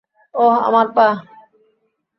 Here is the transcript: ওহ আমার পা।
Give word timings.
ওহ 0.35 0.55
আমার 0.67 0.87
পা। 0.95 1.07